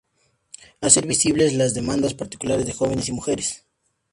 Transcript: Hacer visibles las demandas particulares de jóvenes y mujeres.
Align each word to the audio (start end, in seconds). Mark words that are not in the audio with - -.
Hacer 0.81 1.05
visibles 1.05 1.53
las 1.53 1.75
demandas 1.75 2.15
particulares 2.15 2.65
de 2.65 2.73
jóvenes 2.73 3.07
y 3.07 3.11
mujeres. 3.11 3.67